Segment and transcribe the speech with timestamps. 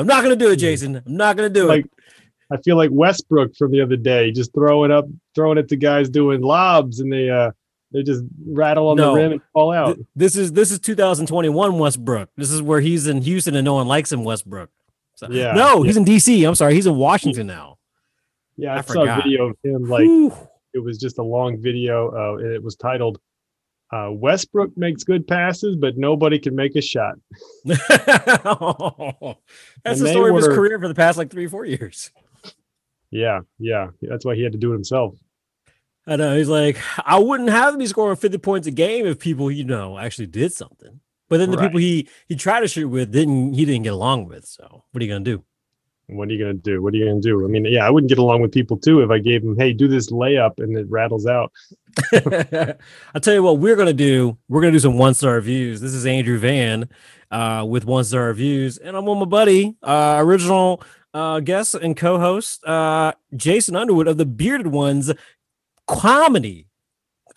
[0.00, 0.96] I'm not gonna do it, Jason.
[0.96, 1.90] I'm not gonna do Like- it.
[2.50, 5.04] I feel like Westbrook from the other day, just throwing up,
[5.34, 7.50] throwing it to guys doing lobs, and they uh
[7.92, 9.10] they just rattle on No.
[9.14, 9.96] the rim and fall out.
[9.96, 12.30] Th- This is this is 2021 Westbrook.
[12.36, 14.24] This is where he's in Houston and no one likes him.
[14.24, 14.70] Westbrook.
[15.14, 15.52] So- Yeah.
[15.52, 16.44] No, he's in DC.
[16.46, 17.76] I'm sorry, he's in Washington now.
[18.56, 19.20] Yeah, I, I saw forgot.
[19.20, 20.32] a video of him like Whew.
[20.74, 22.10] it was just a long video.
[22.10, 23.18] Uh, and it was titled
[23.92, 27.14] uh, "Westbrook makes good passes, but nobody can make a shot."
[27.64, 27.78] That's
[29.84, 32.10] And the they story of his career for the past like three, four years.
[33.10, 35.14] Yeah, yeah, that's why he had to do it himself.
[36.06, 36.36] I know.
[36.36, 39.64] He's like, I wouldn't have to be scoring 50 points a game if people, you
[39.64, 41.00] know, actually did something.
[41.28, 41.64] But then the Right.
[41.66, 44.46] people he he tried to shoot with didn't he didn't get along with.
[44.46, 45.44] So what are you gonna do?
[46.08, 46.82] What are you gonna do?
[46.82, 47.44] What are you gonna do?
[47.44, 49.74] I mean, yeah, I wouldn't get along with people too if I gave them, "Hey,
[49.74, 51.52] do this layup," and it rattles out.
[53.14, 54.38] I'll tell you what we're gonna do.
[54.48, 55.82] We're gonna do some one star reviews.
[55.82, 56.88] This is Andrew Van
[57.30, 61.94] uh, with one star reviews, and I'm with my buddy, uh, original uh, guest and
[61.94, 65.12] co-host uh, Jason Underwood of the Bearded Ones
[65.86, 66.68] comedy.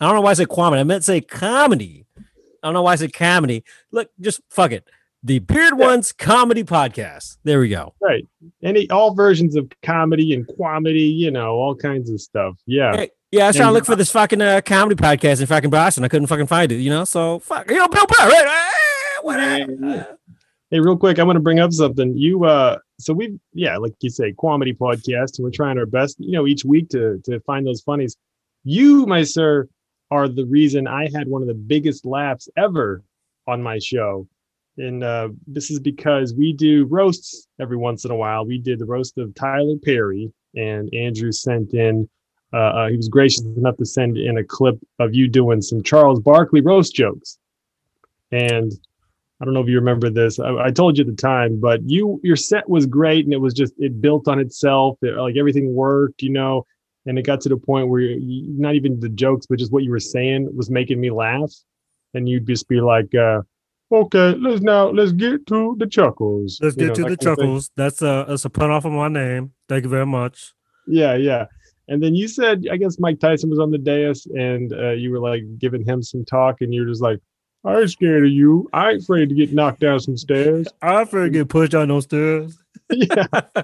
[0.00, 0.80] I don't know why I said comedy.
[0.80, 2.06] I meant to say comedy.
[2.16, 3.64] I don't know why I said comedy.
[3.90, 4.88] Look, just fuck it.
[5.22, 5.86] The Beard Yeah.
[5.86, 7.36] Ones comedy podcast.
[7.44, 7.94] There we go.
[8.00, 8.26] Right.
[8.62, 12.56] Any all versions of comedy and quamedy, you know, all kinds of stuff.
[12.66, 12.96] Yeah.
[12.96, 15.70] Hey, yeah, I was trying to look for this fucking uh, comedy podcast in fucking
[15.70, 16.04] Boston.
[16.04, 17.04] I couldn't fucking find it, you know.
[17.04, 18.44] So fuck, you know, Bill Burr, right?
[18.46, 20.06] Ah.
[20.70, 22.16] Hey, real quick, I want to bring up something.
[22.16, 26.16] You uh so we yeah, like you say, comedy podcast, and we're trying our best,
[26.18, 28.16] you know, each week to to find those funnies.
[28.64, 29.68] You, my sir,
[30.10, 33.02] are the reason I had one of the biggest laughs ever
[33.46, 34.26] on my show.
[34.78, 38.46] And uh, this is because we do roasts every once in a while.
[38.46, 42.08] We did the roast of Tyler Perry, and Andrew sent in.
[42.54, 45.82] Uh, uh, he was gracious enough to send in a clip of you doing some
[45.82, 47.38] Charles Barkley roast jokes.
[48.30, 48.72] And
[49.40, 50.38] I don't know if you remember this.
[50.38, 53.40] I, I told you at the time, but you your set was great, and it
[53.40, 54.98] was just it built on itself.
[55.02, 56.64] It, like everything worked, you know.
[57.04, 59.82] And it got to the point where you, not even the jokes, but just what
[59.82, 61.52] you were saying was making me laugh.
[62.14, 63.42] And you'd just be like, uh,
[63.92, 67.18] "Okay, let's now let's get to the chuckles." Let's you get know, to the of
[67.18, 67.36] thing.
[67.36, 67.70] chuckles.
[67.76, 69.52] That's a that's a pun off of my name.
[69.68, 70.52] Thank you very much.
[70.86, 71.46] Yeah, yeah.
[71.88, 75.10] And then you said, I guess Mike Tyson was on the dais, and uh, you
[75.10, 77.18] were like giving him some talk, and you're just like,
[77.64, 78.68] "I ain't scared of you.
[78.72, 81.88] I ain't afraid to get knocked down some stairs." I afraid to get pushed down
[81.88, 82.56] those stairs.
[82.90, 83.26] yeah,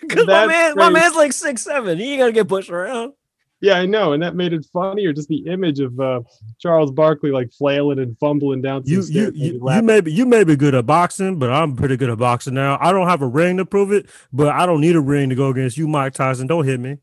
[0.00, 1.98] Because my man, my man's like six seven.
[1.98, 3.12] He ain't gonna get pushed around.
[3.60, 5.12] Yeah, I know, and that made it funnier.
[5.12, 6.20] Just the image of uh,
[6.58, 8.82] Charles Barkley like flailing and fumbling down.
[8.86, 11.76] You stairs you you, you may be you may be good at boxing, but I'm
[11.76, 12.78] pretty good at boxing now.
[12.80, 15.34] I don't have a ring to prove it, but I don't need a ring to
[15.34, 16.46] go against you, Mike Tyson.
[16.46, 16.98] Don't hit me.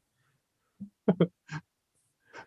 [1.18, 1.29] but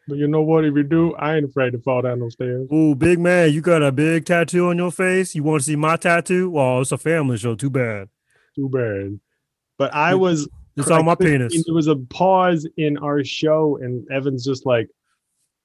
[0.09, 0.65] you know what?
[0.65, 2.69] If you do, I ain't afraid to fall down those stairs.
[2.73, 5.37] Ooh, big man, you got a big tattoo on your face.
[5.37, 6.51] You want to see my tattoo?
[6.51, 7.55] Well, it's a family show.
[7.55, 8.09] Too bad.
[8.57, 9.21] Too bad.
[9.79, 11.65] But I was It's on my penis.
[11.67, 14.89] There was a pause in our show, and Evan's just like,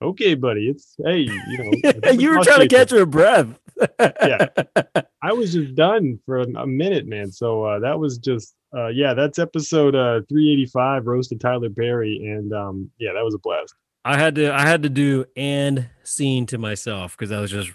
[0.01, 3.59] "Okay, buddy, it's hey, you know." you were trying to catch your breath.
[3.99, 4.47] Yeah.
[5.21, 7.29] I was just done for a, a minute, man.
[7.29, 12.53] So uh, that was just, uh, yeah, that's episode uh, 385, roasted Tyler Perry, and
[12.53, 13.75] um, yeah, that was a blast.
[14.05, 17.71] I had to I had to do and scene to myself because I was just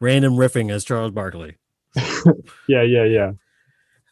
[0.00, 1.56] random riffing as Charles Barkley.
[2.66, 3.32] Yeah, yeah, yeah.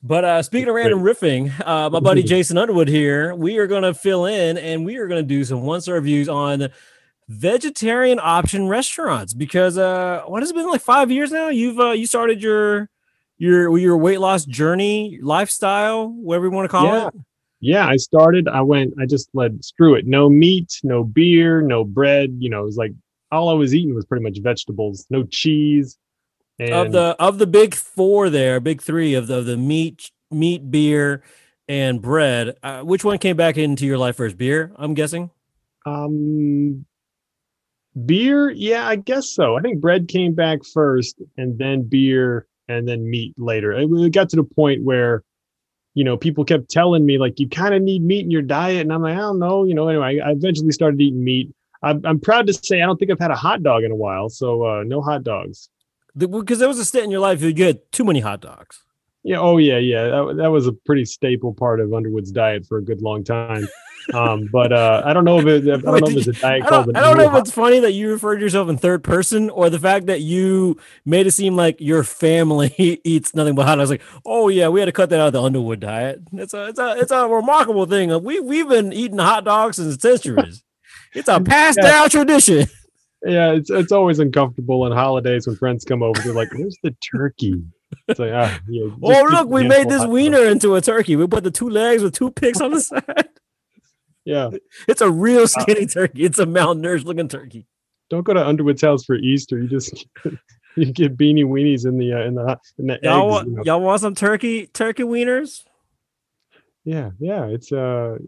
[0.03, 3.83] But uh, speaking of random riffing, uh, my buddy Jason Underwood here, we are going
[3.83, 6.69] to fill in and we are going to do some one star reviews on
[7.28, 11.49] vegetarian option restaurants because uh, what has it been like five years now?
[11.49, 12.89] You've uh, you started your
[13.37, 17.09] your your weight loss journey, lifestyle, whatever you want to call Yeah.
[17.09, 17.15] it.
[17.62, 20.06] Yeah, I started, I went, I just let, screw it.
[20.06, 22.34] No meat, no beer, no bread.
[22.39, 22.93] You know, it was like
[23.31, 25.99] all I was eating was pretty much vegetables, no cheese.
[26.60, 30.10] And Of the of the big four there, big three of the, of the meat,
[30.31, 31.22] meat, beer,
[31.66, 32.59] and bread.
[32.62, 34.36] Uh, which one came back into your life first?
[34.36, 35.30] Beer, I'm guessing.
[35.86, 36.84] Um,
[38.04, 39.57] beer, yeah, I guess so.
[39.57, 43.72] I think bread came back first, and then beer, and then meat later.
[43.72, 45.24] It, it got to the point where,
[45.95, 48.83] you know, people kept telling me like you kind of need meat in your diet,
[48.83, 49.89] and I'm like, I don't know, you know.
[49.89, 51.54] Anyway, I, I eventually started eating meat.
[51.83, 53.97] I'm, I'm proud to say I don't think I've had a hot dog in a
[53.97, 55.71] while, so uh, no hot dogs.
[56.16, 58.83] Because there was a stint in your life you had too many hot dogs.
[59.22, 59.39] Yeah.
[59.39, 60.04] Oh, yeah, yeah.
[60.04, 63.68] That, that was a pretty staple part of Underwood's diet for a good long time.
[64.15, 66.65] Um, but uh, I don't know if it, I don't know if it's a diet
[66.65, 69.04] I don't, I don't know if it's funny that you referred to yourself in third
[69.04, 72.74] person or the fact that you made it seem like your family
[73.04, 73.78] eats nothing but hot.
[73.78, 76.22] I was like, oh yeah, we had to cut that out of the Underwood diet.
[76.33, 78.22] It's a it's a it's a remarkable thing.
[78.24, 80.65] We we've been eating hot dogs since centuries.
[81.12, 81.91] It's a passed Yeah.
[81.91, 82.68] down tradition.
[83.25, 86.21] Yeah, it's it's always uncomfortable on holidays when friends come over.
[86.22, 87.63] They're like, "Where's the turkey?"
[88.09, 88.87] It's like, ah, yeah.
[88.89, 91.17] just Oh, look, we made this wiener into a turkey.
[91.17, 93.28] We put the two legs with two picks on the side.
[94.25, 94.51] Yeah.
[94.87, 96.25] It's a real skinny turkey.
[96.25, 97.67] It's a malnourished looking turkey.
[98.11, 99.59] Don't go to Underwood's house for Easter.
[99.59, 100.07] You just
[100.77, 103.31] you get beanie weenies in the uh, in the in the Y'all, eggs.
[103.31, 103.63] want, you know.
[103.65, 105.65] y'all want some turkey turkey wieners?
[106.84, 107.47] Yeah, yeah.
[107.47, 108.19] It's uh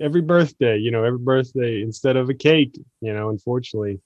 [0.00, 4.00] every birthday, you know, every birthday instead of a cake, you know, unfortunately.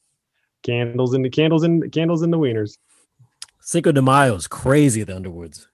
[0.62, 2.78] Candles in the candles in candles in the wieners.
[3.60, 5.68] Cinco de Mayo is crazy at the Underwoods.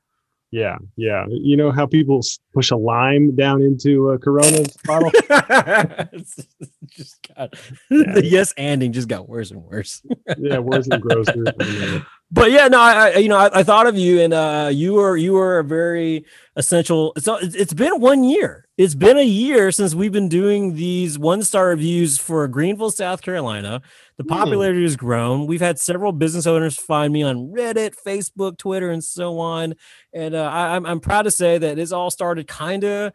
[0.54, 1.26] Yeah, yeah.
[1.28, 2.20] You know how people
[2.52, 5.10] push a lime down into a Corona bottle?
[6.86, 7.50] Just got
[7.90, 10.00] the yes anding just got worse and worse.
[10.38, 11.48] yeah, worse than grocers.
[12.30, 14.94] But yeah, no, I, I you know I, I thought of you, and uh, you
[14.94, 16.24] were you were a very
[16.56, 17.12] essential.
[17.18, 18.66] So it's, it's been one year.
[18.76, 23.22] It's been a year since we've been doing these one star reviews for Greenville, South
[23.22, 23.82] Carolina.
[24.16, 24.30] The Hmm.
[24.30, 25.46] popularity has grown.
[25.46, 29.74] We've had several business owners find me on Reddit, Facebook, Twitter, and so on.
[30.12, 33.12] And uh, I, I'm I'm proud to say that this all started kind of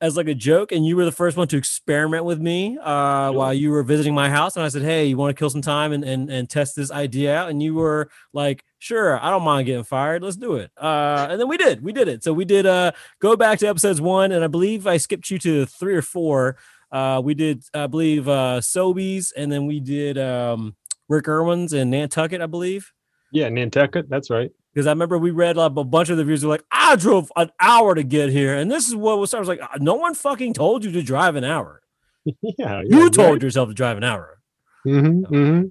[0.00, 3.32] as like a joke, and you were the first one to experiment with me uh,
[3.32, 4.56] while you were visiting my house.
[4.56, 6.90] And I said, "Hey, you want to kill some time and, and and test this
[6.90, 10.22] idea out?" And you were like, "Sure, I don't mind getting fired.
[10.22, 11.82] Let's do it." Uh, and then we did.
[11.82, 12.22] We did it.
[12.22, 12.66] So we did.
[12.66, 16.02] Uh, go back to episodes one, and I believe I skipped you to three or
[16.02, 16.56] four.
[16.90, 20.74] Uh, we did, I believe, uh, Soby's, and then we did um,
[21.08, 22.92] Rick Erwin's and Nantucket, I believe
[23.30, 24.50] Yeah, Nantucket, that's right.
[24.78, 27.32] Because I remember we read like, a bunch of the reviews were like, I drove
[27.34, 29.34] an hour to get here, and this is what was.
[29.34, 31.82] I was like, "Uh, no one fucking told you to drive an hour.
[32.42, 34.38] yeah, You told yourself to drive an hour.
[34.84, 35.62] hmm hmm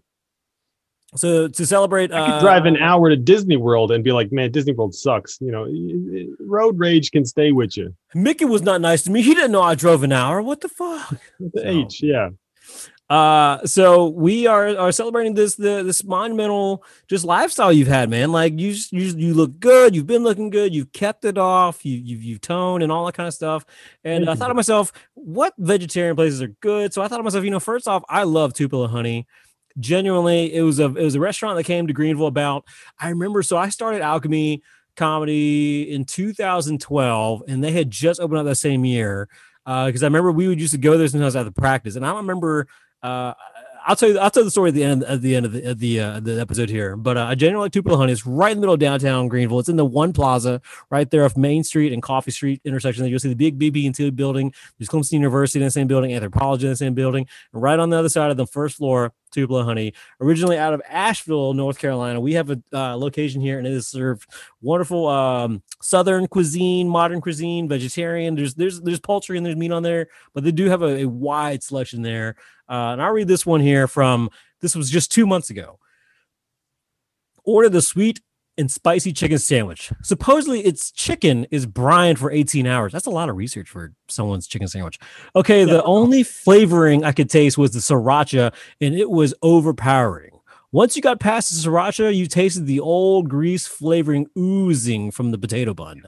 [1.15, 4.33] So to celebrate, I could uh, drive an hour to Disney World and be like,
[4.33, 5.39] man, Disney World sucks.
[5.39, 7.95] You know, road rage can stay with you.
[8.13, 9.21] Mickey was not nice to me.
[9.21, 10.42] He didn't know I drove an hour.
[10.42, 11.12] What the fuck?
[11.39, 12.30] The So- H, yeah.
[13.09, 18.33] Uh, so we are are celebrating this the this monumental just lifestyle you've had, man.
[18.33, 19.95] Like you you you look good.
[19.95, 20.75] You've been looking good.
[20.75, 21.86] You've kept it off.
[21.86, 23.65] You you've you've toned and all that kind of stuff.
[24.04, 26.94] And Thank I thought to myself, what vegetarian places are good?
[26.94, 29.25] So I thought to myself, you know, first off, I love Tupelo Honey.
[29.80, 32.65] Genuinely, it was a it was a restaurant that came to Greenville about.
[33.00, 34.63] I remember, so I started Alchemy
[34.98, 39.30] Comedy in 2012, and they had just opened up that same year.
[39.65, 42.06] Uh, because I remember we would used to go there sometimes after the practice, and
[42.06, 42.68] I remember
[43.04, 43.34] uh,
[43.88, 44.20] I'll tell you.
[44.20, 46.42] I'll tell the story at the end at the end of the the, uh, the
[46.42, 46.98] episode here.
[46.98, 48.12] But uh, I genuinely like Tupelo Honey.
[48.12, 49.60] is right in the middle of downtown Greenville.
[49.60, 53.04] It's in the One Plaza, right there off Main Street and Coffee Street intersection.
[53.04, 54.54] There you'll see the big BB&T building.
[54.78, 57.28] There's Clemson University in the same building, Anthropologie in the same building.
[57.54, 59.94] And right on the other side of the first floor, Tupelo Honey.
[60.20, 62.20] Originally out of Asheville, North Carolina.
[62.20, 64.30] We have a uh, location here, and it is served
[64.62, 68.36] wonderful um, Southern cuisine, modern cuisine, vegetarian.
[68.36, 71.06] There's there's there's poultry and there's meat on there, but they do have a, a
[71.06, 72.36] wide selection there.
[72.69, 74.30] Uh, and I'll read this one here from
[74.62, 75.80] this was just two months ago.
[77.44, 78.22] Order the sweet
[78.58, 79.92] and spicy chicken sandwich.
[80.02, 82.92] Supposedly, its chicken is brined for 18 hours.
[82.92, 85.00] That's a lot of research for someone's chicken sandwich.
[85.36, 90.40] Okay, the only flavoring I could taste was the sriracha, and it was overpowering.
[90.72, 95.38] Once you got past the sriracha, you tasted the old grease flavoring oozing from the
[95.38, 96.04] potato bun.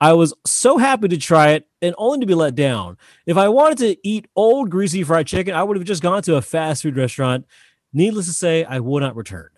[0.00, 2.96] I was so happy to try it and only to be let down.
[3.26, 6.36] If I wanted to eat old greasy fried chicken, I would have just gone to
[6.36, 7.46] a fast food restaurant.
[7.92, 9.48] Needless to say, I will not return.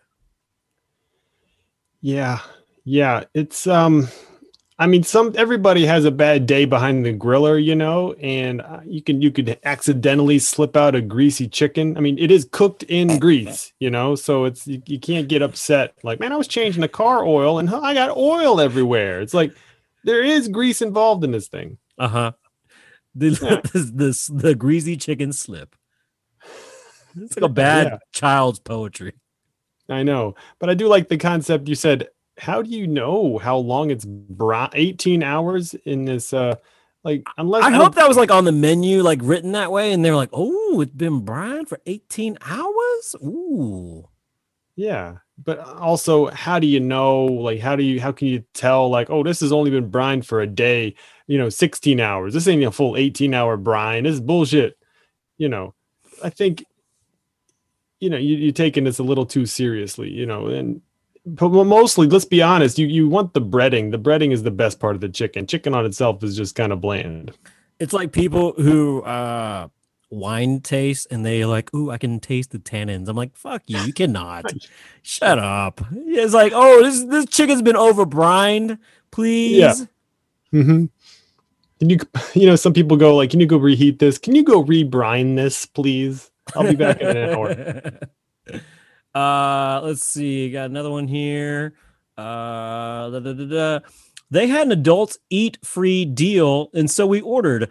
[2.00, 2.38] Yeah.
[2.84, 3.24] Yeah.
[3.34, 4.08] It's um
[4.78, 8.80] I mean some everybody has a bad day behind the griller, you know, and uh,
[8.86, 11.98] you can you could accidentally slip out a greasy chicken.
[11.98, 15.42] I mean, it is cooked in grease, you know, so it's you, you can't get
[15.42, 19.20] upset like, man, I was changing the car oil and I got oil everywhere.
[19.20, 19.54] It's like
[20.04, 21.78] there is grease involved in this thing.
[21.98, 22.32] Uh huh.
[23.14, 23.60] The, Yeah.
[24.40, 25.74] the, greasy chicken slip.
[27.16, 27.98] It's like a bad Yeah.
[28.12, 29.14] child's poetry.
[29.88, 32.08] I know, but I do like the concept you said.
[32.38, 36.54] How do you know how long it's bra- 18 hours in this uh
[37.04, 40.04] like unless I hope that was like on the menu, like written that way, and
[40.04, 44.08] they're like, "Oh, it's been brined for 18 hours." Ooh.
[44.76, 47.24] Yeah, but also, how do you know?
[47.24, 48.00] Like, how do you?
[48.00, 48.88] How can you tell?
[48.88, 50.94] Like, oh, this has only been brined for a day.
[51.26, 52.32] You know, sixteen hours.
[52.32, 54.04] This ain't a full eighteen-hour brine.
[54.04, 54.78] This is bullshit.
[55.38, 55.74] You know,
[56.24, 56.64] I think.
[57.98, 60.08] You know, you, you're taking this a little too seriously.
[60.08, 60.80] You know, and
[61.26, 62.78] but mostly, let's be honest.
[62.78, 63.90] You you want the breading.
[63.90, 65.46] The breading is the best part of the chicken.
[65.46, 67.32] Chicken on itself is just kind of bland.
[67.78, 69.68] It's like people who uh
[70.10, 73.78] wine taste and they like, "Ooh, I can taste the tannins." I'm like, "Fuck you,
[73.80, 74.44] you cannot."
[75.02, 75.80] Shut up.
[75.92, 78.78] It's like, "Oh, this this chicken's been over brined.
[79.10, 79.86] Please."
[80.52, 80.86] Mm-hmm.
[81.78, 81.98] Can you,
[82.34, 84.18] you know, some people go like, "Can you go reheat this?
[84.18, 87.92] Can you go rebrine this, please?" I'll be back in an hour.
[89.14, 90.50] uh, let's see.
[90.50, 91.74] Got another one here.
[92.18, 93.80] Uh, da, da, da, da.
[94.32, 97.70] They had an adults eat free deal, and so we ordered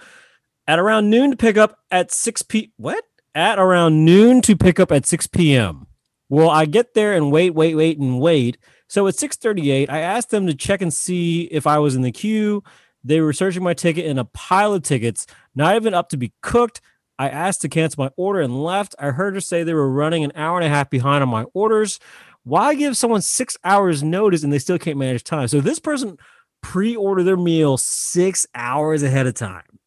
[0.69, 2.71] at around noon to pick up at 6 p.
[2.77, 3.03] What?
[3.33, 5.87] At around noon to pick up at 6 p.m.
[6.29, 8.59] Well, I get there and wait, wait, wait, and wait.
[8.87, 12.11] So at 6:38, I asked them to check and see if I was in the
[12.11, 12.63] queue.
[13.03, 16.33] They were searching my ticket in a pile of tickets, not even up to be
[16.43, 16.81] cooked.
[17.17, 18.93] I asked to cancel my order and left.
[18.99, 21.45] I heard her say they were running an hour and a half behind on my
[21.55, 21.99] orders.
[22.43, 25.47] Why give someone six hours notice and they still can't manage time?
[25.47, 26.17] So this person
[26.61, 29.78] pre-ordered their meal six hours ahead of time,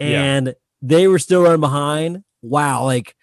[0.00, 0.22] Yeah.
[0.22, 2.24] and they were still running behind.
[2.42, 3.14] Wow, like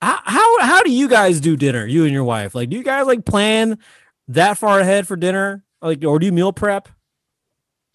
[0.00, 1.86] how, how how do you guys do dinner?
[1.86, 3.78] You and your wife, like, do you guys like plan
[4.28, 6.88] that far ahead for dinner, like, or do you meal prep?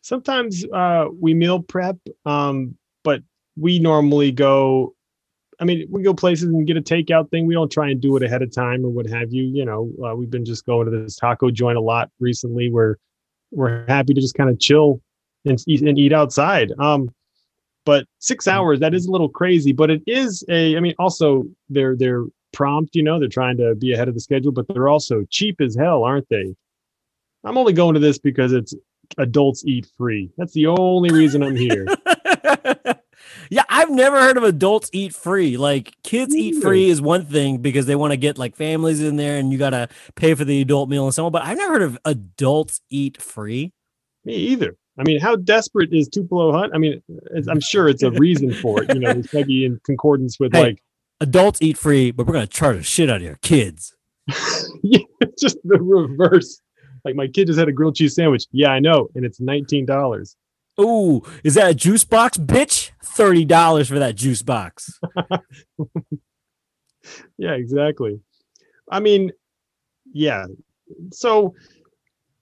[0.03, 3.21] sometimes uh we meal prep um but
[3.57, 4.93] we normally go
[5.59, 8.15] i mean we go places and get a takeout thing we don't try and do
[8.17, 10.85] it ahead of time or what have you you know uh, we've been just going
[10.85, 12.97] to this taco joint a lot recently where
[13.51, 15.01] we're happy to just kind of chill
[15.45, 17.09] and eat, and eat outside um
[17.85, 18.51] but six hmm.
[18.51, 22.25] hours that is a little crazy but it is a i mean also they're they're
[22.51, 25.59] prompt you know they're trying to be ahead of the schedule but they're also cheap
[25.59, 26.53] as hell aren't they
[27.43, 28.75] i'm only going to this because it's
[29.17, 30.31] adults eat free.
[30.37, 31.85] That's the only reason I'm here.
[33.49, 35.57] yeah, I've never heard of adults eat free.
[35.57, 39.15] Like kids eat free is one thing because they want to get like families in
[39.15, 41.31] there and you got to pay for the adult meal and so on.
[41.31, 43.73] But I've never heard of adults eat free.
[44.25, 44.77] Me either.
[44.97, 46.71] I mean, how desperate is Tupelo Hunt?
[46.75, 48.93] I mean, it's, I'm sure it's a reason for it.
[48.93, 50.61] You know, it's maybe in concordance with Hey.
[50.63, 50.83] like
[51.19, 53.95] Adults eat free, but we're going to charge the shit out of your kids.
[54.83, 56.59] yeah, it's just the reverse.
[57.05, 58.45] Like my kid just had a grilled cheese sandwich.
[58.51, 60.35] Yeah, I know, and it's nineteen dollars.
[60.79, 62.91] Ooh, is that a juice box, bitch?
[63.05, 64.99] $30 for that juice box.
[67.37, 68.19] Yeah, exactly.
[68.89, 69.31] I mean,
[70.13, 70.45] yeah.
[71.11, 71.53] So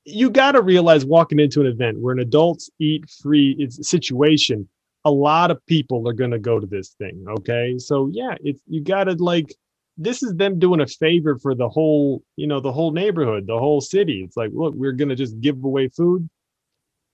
[0.06, 4.68] you got to realize walking into an event where an adults eat free is situation,
[5.06, 7.26] a lot of people are going to go to this thing.
[7.28, 7.78] Okay.
[7.78, 9.54] So yeah, it's, you got to like,
[9.98, 13.60] this is them doing a favor for the whole, you know, the whole neighborhood, the
[13.60, 14.24] whole city.
[14.24, 16.30] It's like, look, we're going to just give away food.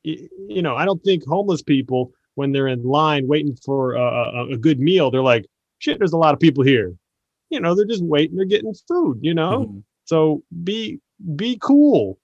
[0.03, 4.57] You know, I don't think homeless people, when they're in line waiting for a, a,
[4.57, 5.45] good meal, they're like,
[5.79, 6.93] shit, there's a lot of people here
[7.49, 9.83] you know they're just waiting they're getting food you know Mhm.
[10.05, 10.99] so be
[11.35, 12.19] be cool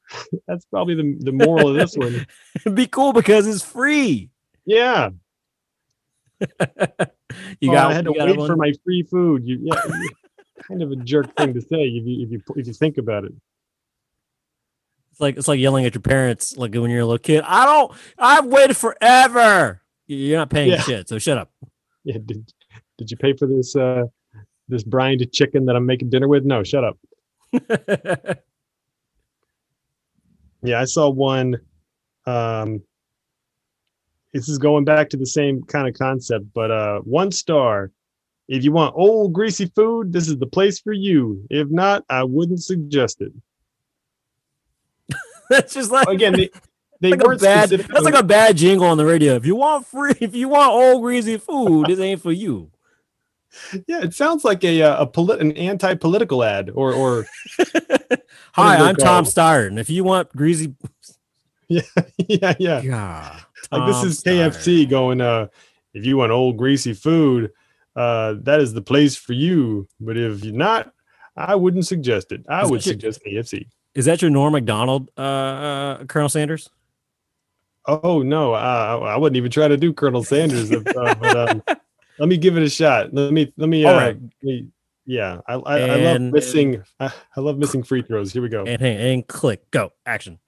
[0.47, 2.25] that's probably the, the moral of this one
[2.75, 4.29] Be cool because it's free.
[4.65, 5.09] yeah
[7.59, 9.75] You Oh, got i had to wait for my free food you yeah
[10.67, 13.23] kind of a jerk thing to say if you if you if you think about
[13.25, 13.33] it
[15.11, 17.43] It's like it's like yelling at your parents like when you're a little kid.
[17.45, 17.91] I don't.
[18.17, 19.81] I've waited forever.
[20.07, 20.81] You're not paying Yeah.
[20.81, 21.51] shit, so shut up.
[22.03, 22.51] yeah did,
[22.97, 24.05] did you pay for this uh
[24.69, 26.97] this brined chicken that i'm making dinner with no shut up
[30.63, 31.59] Yeah, I saw one.
[32.25, 32.81] Um,
[34.33, 37.91] this is going back to the same kind of concept, but uh, one star.
[38.49, 41.45] If you want old greasy food, this is the place for you.
[41.49, 43.31] If not, I wouldn't suggest it.
[45.49, 46.49] that's just like Again, they,
[46.99, 47.69] they like weren't bad.
[47.69, 49.35] That's like a bad jingle on the radio.
[49.35, 52.69] If you want free, if you want old greasy food, this ain't for you.
[53.87, 57.25] yeah, it sounds like a uh, a polit- an anti-political ad or or
[58.53, 59.25] Hi, I'm Tom?
[59.25, 60.75] Steyer, and if you want greasy,
[61.67, 61.81] yeah
[62.17, 63.39] yeah yeah,
[63.71, 65.47] like this is KFC going uh
[65.93, 67.51] if you want old greasy food
[67.95, 70.91] uh that is the place for you but if you're not
[71.35, 72.45] I wouldn't suggest it.
[72.47, 73.65] I Is would that your- suggest KFC.
[73.95, 76.69] Is that your Norm Macdonald, uh, uh, Colonel Sanders?
[77.87, 80.69] Oh no, uh, I wouldn't even try to do Colonel Sanders.
[80.71, 81.63] if, uh, but, um,
[82.19, 83.13] let me give it a shot.
[83.13, 83.83] Let me let me.
[83.85, 84.15] Uh, All right.
[84.15, 84.67] let me-
[85.05, 86.83] yeah, I I, I love missing.
[86.99, 88.31] I, I love missing free throws.
[88.33, 88.63] Here we go.
[88.63, 90.39] And and click, go, action.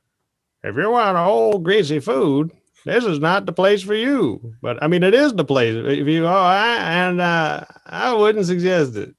[0.64, 2.52] If you want old greasy food,
[2.86, 4.56] this is not the place for you.
[4.62, 5.76] But I mean, it is the place.
[5.76, 9.14] If you oh, I, and uh, I wouldn't suggest it.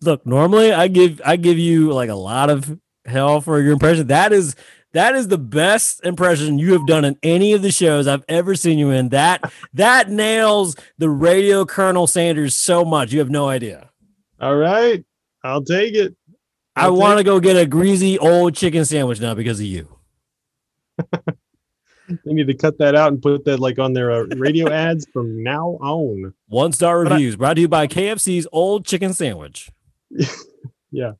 [0.00, 4.08] Look, normally I give I give you like a lot of hell for your impression.
[4.08, 4.56] That is
[4.92, 8.54] that is the best impression you have done in any of the shows I've ever
[8.54, 9.10] seen you in.
[9.10, 13.12] That that nails the radio Colonel Sanders so much.
[13.12, 13.90] You have no idea.
[14.42, 15.02] All right,
[15.44, 16.14] I'll take it.
[16.76, 19.88] I I'll want to go get a greasy old chicken sandwich now because of you.
[22.26, 25.06] They need to cut that out and put that like on their uh, radio ads
[25.14, 26.34] from now on.
[26.48, 29.70] One star But I- reviews brought to you by KFC's old chicken sandwich.
[30.90, 31.12] Yeah.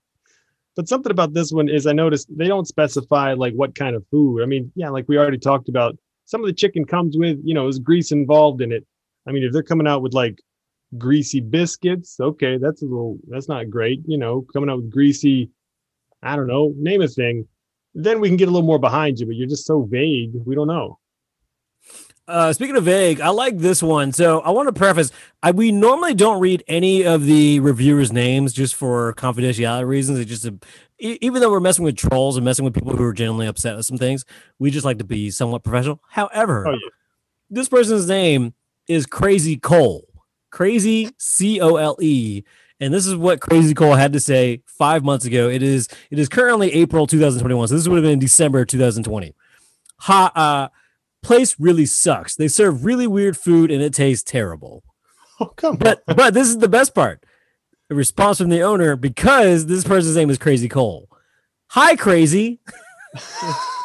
[0.76, 4.04] But something about this one is I noticed they don't specify like what kind of
[4.10, 4.42] food.
[4.42, 7.54] I mean, yeah, like we already talked about, some of the chicken comes with, you
[7.54, 8.84] know, is grease involved in it.
[9.26, 10.38] I mean, if they're coming out with like
[10.98, 15.50] greasy biscuits, okay, that's a little that's not great, you know, coming out with greasy,
[16.22, 17.46] I don't know, name a thing.
[17.94, 19.26] then we can get a little more behind you.
[19.26, 20.30] But you're just so vague.
[20.46, 20.98] We don't know.
[22.28, 24.12] Uh, speaking of vague, I like this one.
[24.12, 25.10] So I want to preface:
[25.42, 30.20] I, we normally don't read any of the reviewers' names just for confidentiality reasons.
[30.20, 30.46] It just,
[31.00, 33.76] e- even though we're messing with trolls and messing with people who are genuinely upset
[33.76, 34.24] with some things,
[34.60, 36.00] we just like to be somewhat professional.
[36.10, 36.88] However, Oh, yeah.
[37.50, 38.54] this person's name
[38.86, 40.06] is Crazy Cole.
[40.52, 42.44] Crazy C O L E.
[42.78, 45.48] And this is what Crazy Cole had to say five months ago.
[45.48, 47.68] It is it is currently April 2021.
[47.68, 49.34] So this would have been December 2020.
[50.00, 50.68] Ha uh
[51.22, 52.36] place really sucks.
[52.36, 54.84] They serve really weird food and it tastes terrible.
[55.40, 57.24] Oh, come But but this is the best part.
[57.90, 61.08] A response from the owner because this person's name is Crazy Cole.
[61.70, 62.60] Hi, Crazy.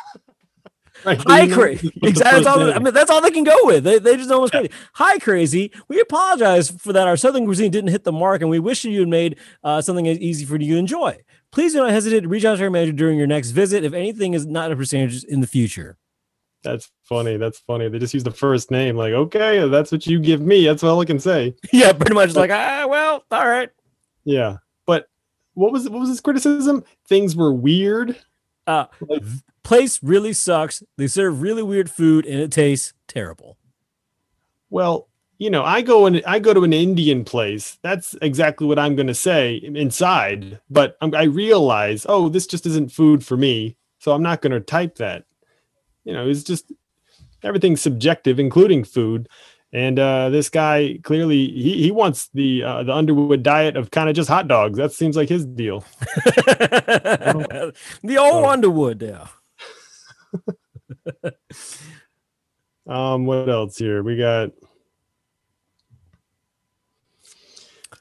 [1.06, 1.18] on.
[1.18, 1.92] Right, Hi, crazy.
[2.04, 2.44] Exactly.
[2.44, 3.84] That's all, I mean, that's all they can go with.
[3.84, 4.72] They, they just know what's crazy.
[4.94, 5.72] Hi, crazy.
[5.88, 7.08] We apologize for that.
[7.08, 10.06] Our Southern cuisine didn't hit the mark, and we wish you had made uh, something
[10.06, 11.18] easy for you to enjoy.
[11.52, 13.94] Please do not hesitate to reach out to our manager during your next visit if
[13.94, 15.98] anything is not a percentage in the future.
[16.64, 17.38] That's funny.
[17.38, 17.88] That's funny.
[17.88, 18.98] They just use the first name.
[18.98, 20.66] Like, okay, that's what you give me.
[20.66, 21.56] That's all I can say.
[21.72, 23.70] yeah, pretty much like, ah, well, all right.
[24.26, 24.58] Yeah.
[24.86, 25.08] But
[25.54, 26.84] what was what was his criticism?
[27.08, 28.18] Things were weird.
[28.66, 29.24] Uh, Like-
[29.68, 30.82] place really sucks.
[30.98, 33.58] They serve really weird food, and it tastes terrible.
[34.70, 37.78] Well, you know, I go and I go to an Indian place.
[37.84, 40.60] That's exactly what I'm going to say inside.
[40.70, 43.76] But I'm, I realize, oh, this just isn't food for me.
[44.00, 45.26] So I'm not going to type that.
[46.06, 46.72] You know, it's just
[47.44, 49.28] everything's subjective, including food.
[49.74, 54.08] And uh, this guy clearly he, he wants the uh, the Underwood diet of kind
[54.08, 54.78] of just hot dogs.
[54.78, 55.84] That seems like his deal.
[56.16, 57.74] the
[58.18, 58.50] old Oh.
[58.50, 59.28] Underwood there.
[62.90, 64.02] Um, what else here?
[64.02, 64.52] We got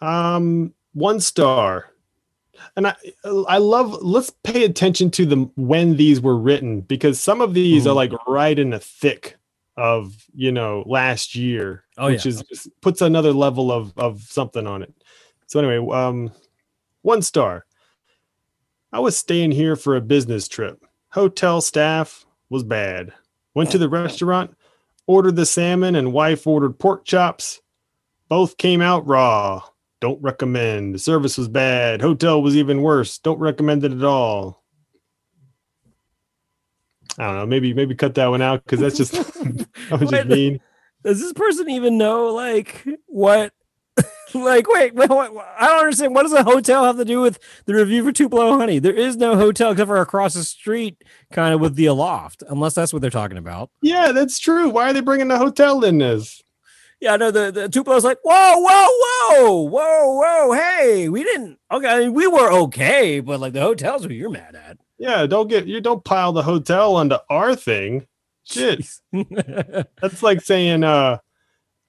[0.00, 1.90] um one star.
[2.76, 2.94] And I
[3.48, 7.86] I love let's pay attention to the when these were written because some of these
[7.86, 7.96] are Mhm.
[7.96, 9.36] like right in the thick
[9.76, 12.30] of you know last year, Oh, which yeah.
[12.30, 14.94] is just puts another level of of something on it.
[15.48, 16.30] So anyway, um
[17.02, 17.66] one star.
[18.92, 20.82] I was staying here for a business trip.
[21.16, 23.10] Hotel staff was bad.
[23.54, 24.54] Went to the restaurant,
[25.06, 27.62] ordered the salmon, and wife ordered pork chops.
[28.28, 29.62] Both came out raw.
[30.02, 30.94] Don't recommend.
[30.94, 32.02] The service was bad.
[32.02, 33.16] Hotel was even worse.
[33.16, 34.62] Don't recommend it at all.
[37.18, 37.46] I don't know.
[37.46, 39.12] Maybe maybe cut that one out because that's just
[39.88, 40.60] that was just mean.
[41.02, 43.54] Does this person even know like what?
[44.44, 46.14] like, wait, wait, what, I don't understand.
[46.14, 48.78] What does a hotel have to do with the review for Tupelo Honey?
[48.78, 52.74] There is no hotel except for across the street, kind of with the aloft, unless
[52.74, 53.70] that's what they're talking about.
[53.82, 54.68] Yeah, that's true.
[54.68, 56.42] Why are they bringing the hotel in this?
[57.00, 61.58] Yeah, I know the, the Tupelo's like, whoa, whoa, whoa, whoa, whoa, hey, we didn't,
[61.70, 64.78] okay, I mean, we were okay, but like the hotel's who you're mad at.
[64.98, 68.06] Yeah, don't get you don't pile the hotel onto our thing.
[68.44, 68.86] Shit.
[70.00, 71.18] That's like saying uh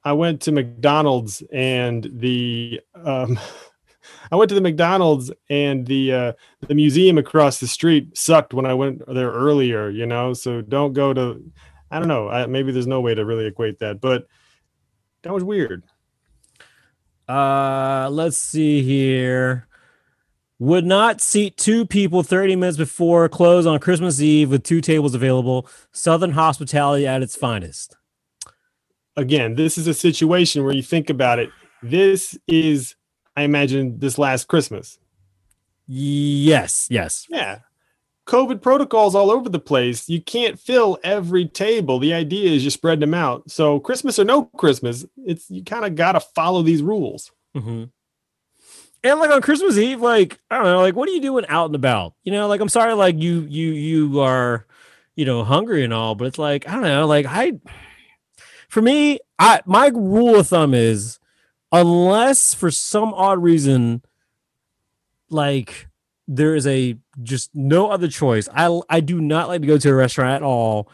[0.03, 3.39] I went to McDonald's and the um
[4.31, 6.33] I went to the McDonald's and the uh
[6.67, 10.33] the museum across the street sucked when I went there earlier, you know?
[10.33, 11.43] So don't go to
[11.91, 12.29] I don't know.
[12.29, 14.27] I, maybe there's no way to really equate that, but
[15.23, 15.83] that was weird.
[17.27, 19.67] Uh, let's see here.
[20.60, 25.13] Would not seat two people 30 minutes before close on Christmas Eve with two tables
[25.13, 25.67] available.
[25.91, 27.96] Southern hospitality at its finest.
[29.17, 31.49] Again, this is a situation where you think about it.
[31.82, 32.95] This is
[33.36, 34.97] I imagine this last Christmas.
[35.88, 37.27] Yes, yes.
[37.30, 37.60] Yeah.
[38.27, 40.10] COVID protocols all over the place.
[40.10, 41.97] You can't fill every table.
[41.97, 43.49] The idea is you spread them out.
[43.49, 47.32] So Christmas or no Christmas, it's you kind of got to follow these rules.
[47.56, 47.86] hmm
[49.03, 51.67] And like on Christmas Eve, like I don't know, like what are you doing out
[51.67, 52.13] and about?
[52.23, 54.65] You know, like I'm sorry, like you you you are,
[55.15, 57.53] you know, hungry and all, but it's like I don't know, like I,
[58.67, 61.19] for me, I my rule of thumb is,
[61.71, 64.01] unless for some odd reason,
[65.30, 65.88] like
[66.27, 68.49] there is a just no other choice.
[68.53, 70.89] I I do not like to go to a restaurant at all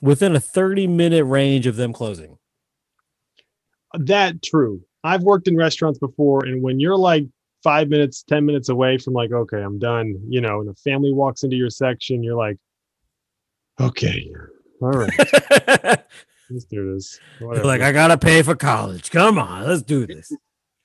[0.00, 2.38] within a 30 minute range of them closing.
[3.94, 4.82] That true.
[5.04, 7.26] I've worked in restaurants before, and when you're like
[7.62, 11.12] five minutes, 10 minutes away from like, okay, I'm done, you know, and a family
[11.12, 12.58] walks into your section, you're like,
[13.80, 14.30] okay,
[14.80, 15.10] all right,
[16.50, 17.18] let's do this.
[17.40, 17.66] Whatever.
[17.66, 19.10] like I gotta pay for college.
[19.10, 20.32] Come on, let's do this.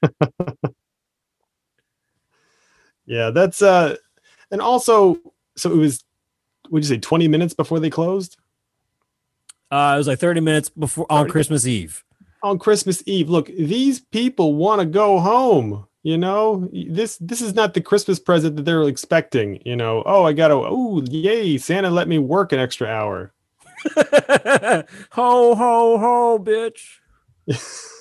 [3.06, 3.96] yeah, that's uh
[4.52, 5.20] and also
[5.56, 6.04] so it was
[6.70, 8.38] would you say 20 minutes before they closed?
[9.70, 12.04] Uh, it was like 30 minutes before on 30 Christmas Eve.
[12.44, 13.30] on Christmas Eve.
[13.30, 15.86] Look, these people want to go home.
[16.04, 19.62] You know, this this is not the Christmas present that they're expecting.
[19.66, 23.34] You know, oh, I gotta, oh, yay, Santa let me work an extra hour.
[25.12, 27.00] ho ho ho, bitch.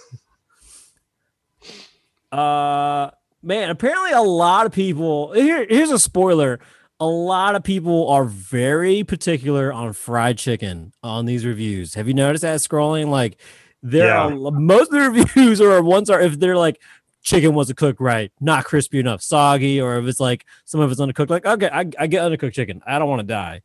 [2.33, 3.11] uh,
[3.43, 5.33] man, apparently a lot of people.
[5.33, 6.61] Here, here's a spoiler.
[6.99, 11.95] A lot of people are very particular on fried chicken on these reviews.
[11.95, 13.09] Have you noticed that scrolling?
[13.09, 13.41] Like,
[13.83, 14.27] there Yeah.
[14.27, 16.81] are most of the reviews or ones are if they're like
[17.23, 21.01] chicken wasn't cooked right, not crispy enough, soggy, or if it's like some of it's
[21.01, 21.31] undercooked.
[21.31, 22.83] Like, okay, I, I get undercooked chicken.
[22.87, 23.63] I don't want to die.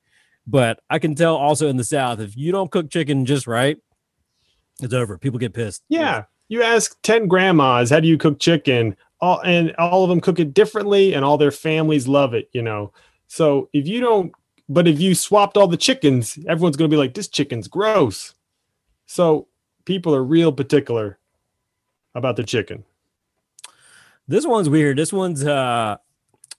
[0.47, 3.77] But I can tell also in the South, if you don't cook chicken just right,
[4.81, 5.17] it's over.
[5.17, 5.83] People get pissed.
[5.89, 8.95] Yeah, you ask ten grandmas, how do you cook chicken?
[9.21, 12.49] All and all of them cook it differently, and all their families love it.
[12.53, 12.93] You know,
[13.27, 14.33] so if you don't,
[14.69, 18.35] but if you swapped all the chickens, everyone's gonna be like, this chicken's gross.
[19.07, 19.47] So
[19.85, 21.17] people are real particular
[22.13, 22.83] about the chicken.
[24.27, 24.97] This one's weird.
[24.97, 25.97] This one's uh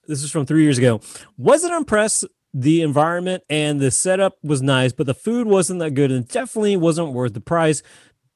[0.07, 1.01] this is from three years ago.
[1.37, 2.25] Wasn't impressed.
[2.53, 6.77] The environment and the setup was nice, but the food wasn't that good and definitely
[6.77, 7.83] wasn't worth the price.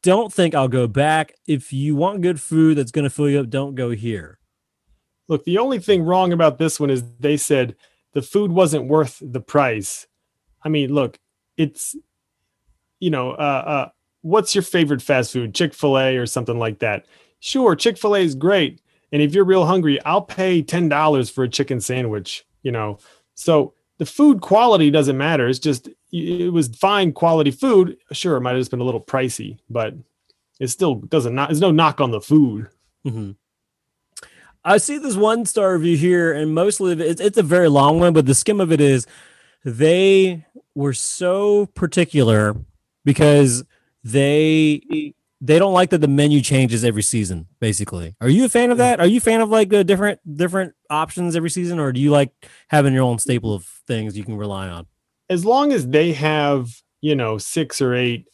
[0.03, 1.33] Don't think I'll go back.
[1.47, 4.37] If you want good food that's gonna fill you up, don't go here.
[5.27, 7.75] Look, the only thing wrong about this one is they said
[8.13, 10.07] the food wasn't worth the price.
[10.63, 11.19] I mean, look,
[11.57, 11.95] it's
[12.99, 13.89] you know, uh, uh,
[14.21, 15.55] what's your favorite fast food?
[15.55, 17.05] Chick Fil A or something like that.
[17.39, 21.29] Sure, Chick Fil A is great, and if you're real hungry, I'll pay ten dollars
[21.29, 22.45] for a chicken sandwich.
[22.63, 22.99] You know,
[23.33, 25.47] so the food quality doesn't matter.
[25.47, 27.97] It's just it was fine quality food.
[28.11, 29.93] Sure, it might have just been a little pricey, but
[30.59, 31.49] it still doesn't not.
[31.49, 32.67] There's no knock on the food.
[33.05, 33.35] Mhm.
[34.65, 37.99] I see this one star review here, and mostly it, it's, it's a very long
[37.99, 39.05] one, but the skim of it is
[39.63, 42.55] they were so particular
[43.05, 43.63] because
[44.03, 47.47] they they don't like that the menu changes every season.
[47.59, 49.01] Basically, are you a fan of that?
[49.01, 52.11] Are you a fan of like the different different options every season, or do you
[52.11, 52.31] like
[52.69, 54.87] having your own staple of things you can rely on?
[55.29, 58.27] as long as they have you know six or eight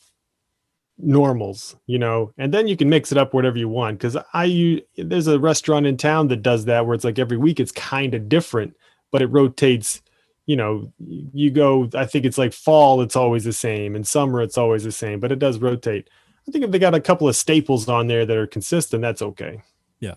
[0.99, 4.45] normals you know and then you can mix it up whatever you want because i
[4.45, 7.71] u- there's a restaurant in town that does that where it's like every week it's
[7.73, 8.75] kind of different
[9.11, 10.01] but it rotates
[10.47, 14.41] you know you go i think it's like fall it's always the same and summer
[14.41, 16.09] it's always the same but it does rotate
[16.47, 19.21] i think if they got a couple of staples on there that are consistent that's
[19.21, 19.61] okay
[19.99, 20.15] Yeah.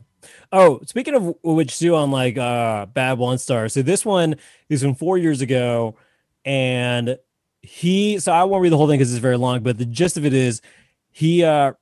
[0.53, 3.69] Oh, speaking of which, too, on like uh bad one star.
[3.71, 4.37] So this one
[4.69, 5.97] is from four years ago,
[6.45, 7.17] and
[7.63, 8.19] he.
[8.19, 10.27] So I won't read the whole thing because it's very long, but the gist of
[10.27, 10.61] it is
[11.11, 11.43] he.
[11.43, 11.73] uh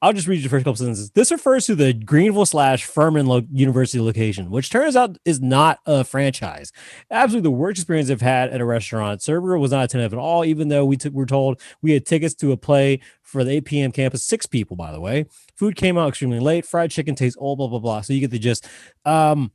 [0.00, 1.10] I'll just read you the first couple sentences.
[1.10, 5.80] This refers to the Greenville slash Furman lo- University location, which turns out is not
[5.86, 6.70] a franchise.
[7.10, 9.22] Absolutely the worst experience I've had at a restaurant.
[9.22, 12.34] Server was not attentive at all, even though we took were told we had tickets
[12.36, 13.92] to a play for the 8 p.m.
[13.92, 14.22] campus.
[14.22, 15.26] Six people, by the way.
[15.56, 16.64] Food came out extremely late.
[16.64, 18.00] Fried chicken tastes old, blah, blah, blah.
[18.02, 18.68] So you get the gist.
[19.04, 19.50] Um,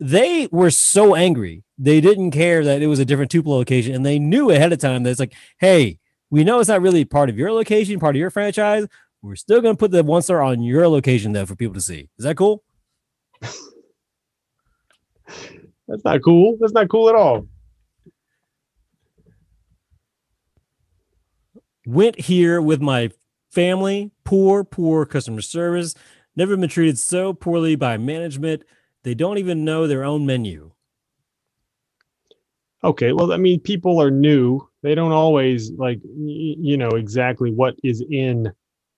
[0.00, 1.62] they were so angry.
[1.78, 3.94] They didn't care that it was a different Tupelo location.
[3.94, 5.98] And they knew ahead of time that it's like, hey,
[6.30, 8.88] we know it's not really part of your location, part of your franchise.
[9.24, 11.80] We're still going to put the one star on your location, though, for people to
[11.80, 12.10] see.
[12.18, 12.62] Is that cool?
[15.88, 17.46] that's not cool that's not cool at all
[21.86, 23.10] Went here with my
[23.52, 24.10] family.
[24.24, 25.94] Poor, poor customer service.
[26.36, 28.64] Never been treated so poorly by management.
[29.02, 30.72] They don't even know their own menu.
[32.82, 34.66] Okay, well, I mean, people are new.
[34.82, 38.50] They don't always like, you know, exactly what is in,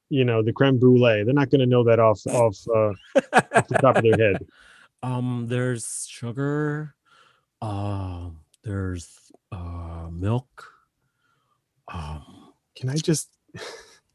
[0.09, 1.25] you know, the creme brulee.
[1.25, 2.93] They're not going to know that off off uh,
[3.55, 4.47] off the top of their head.
[5.03, 6.95] Um, there's sugar.
[7.63, 10.73] Um, there's uh milk.
[11.93, 13.29] Um, Can I just,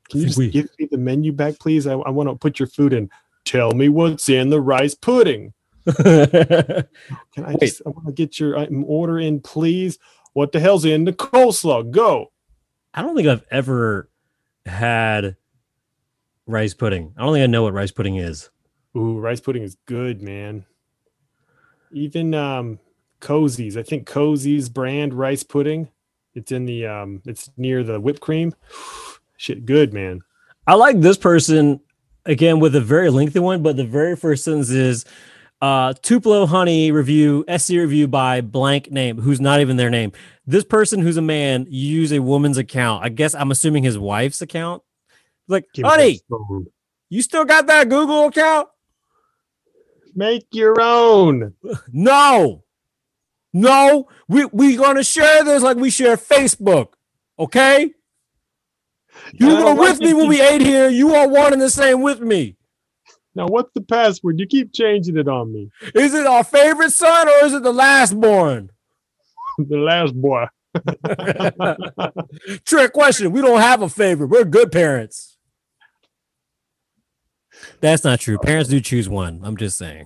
[0.09, 1.87] can you just we- give me the menu back, please?
[1.87, 3.09] I, I want to put your food in.
[3.45, 5.53] Tell me what's in the rice pudding.
[5.95, 6.85] Can
[7.37, 7.59] I Wait.
[7.61, 9.97] just, I want to get your order in, please.
[10.33, 11.89] What the hell's in the coleslaw?
[11.91, 12.31] Go.
[12.93, 14.09] I don't think I've ever
[14.65, 15.37] had
[16.47, 17.13] rice pudding.
[17.17, 18.49] I don't think I know what rice pudding is.
[18.95, 20.65] Ooh, rice pudding is good, man.
[21.91, 22.79] Even um
[23.19, 25.89] Cozy's, I think Cozy's brand rice pudding.
[26.33, 28.53] It's in the um it's near the whipped cream.
[29.37, 30.21] Shit, good, man.
[30.67, 31.79] I like this person
[32.25, 35.05] again with a very lengthy one, but the very first sentence is
[35.61, 40.11] uh Tupelo honey review, SC review by blank name, who's not even their name.
[40.45, 43.05] This person who's a man use a woman's account.
[43.05, 44.83] I guess I'm assuming his wife's account.
[45.51, 46.21] Like, Give honey,
[47.09, 48.69] you still got that Google account?
[50.15, 51.53] Make your own.
[51.91, 52.63] No,
[53.53, 56.93] no, we we gonna share this like we share Facebook.
[57.37, 57.93] Okay,
[59.33, 60.89] you were with me when we ate here.
[60.89, 62.55] You are one and the same with me.
[63.35, 64.39] Now, what's the password?
[64.39, 65.69] You keep changing it on me.
[65.95, 68.71] Is it our favorite son or is it the last born?
[69.57, 70.45] the last boy.
[72.65, 73.31] Trick question.
[73.31, 74.27] We don't have a favorite.
[74.27, 75.30] We're good parents.
[77.81, 78.37] That's not true.
[78.37, 79.41] Parents do choose one.
[79.43, 80.05] I'm just saying.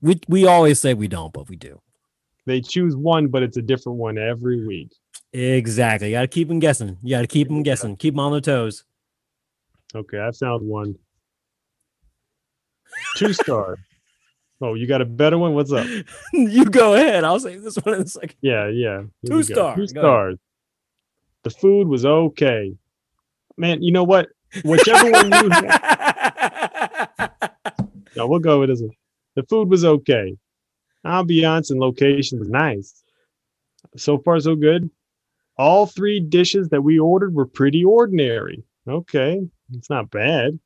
[0.00, 1.80] We we always say we don't, but we do.
[2.46, 4.92] They choose one, but it's a different one every week.
[5.32, 6.08] Exactly.
[6.08, 6.96] You got to keep them guessing.
[7.02, 7.96] You got to keep them guessing.
[7.96, 8.84] Keep them on their toes.
[9.94, 10.96] Okay, I found one.
[13.16, 13.76] Two star.
[14.62, 15.54] Oh, you got a better one?
[15.54, 15.86] What's up?
[16.34, 17.24] you go ahead.
[17.24, 18.36] I'll say this one in a second.
[18.42, 18.98] Yeah, yeah.
[19.22, 19.54] Here Two we go.
[19.54, 19.74] star.
[19.74, 20.38] Two stars.
[21.44, 22.74] The food was okay.
[23.56, 24.28] Man, you know what?
[24.62, 25.48] Whichever one you
[28.16, 28.90] no, we'll go with this one.
[29.36, 30.36] The food was okay.
[31.04, 33.02] Ambiance and location was nice.
[33.96, 34.90] So far, so good.
[35.56, 38.62] All three dishes that we ordered were pretty ordinary.
[38.88, 39.40] Okay,
[39.72, 40.58] it's not bad.